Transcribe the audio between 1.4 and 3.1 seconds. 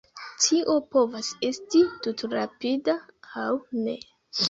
esti tutrapida,